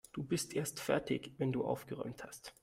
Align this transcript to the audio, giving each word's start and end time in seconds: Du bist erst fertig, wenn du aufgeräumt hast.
Du 0.13 0.23
bist 0.23 0.55
erst 0.55 0.79
fertig, 0.79 1.35
wenn 1.37 1.51
du 1.51 1.63
aufgeräumt 1.63 2.23
hast. 2.23 2.55